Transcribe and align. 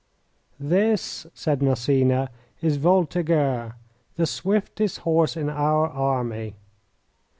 "This," 0.59 1.27
said 1.35 1.61
Massena, 1.61 2.31
"is 2.59 2.77
Voltigeur, 2.79 3.75
the 4.15 4.25
swiftest 4.25 4.97
horse 5.01 5.37
in 5.37 5.47
our 5.47 5.89
army. 5.89 6.55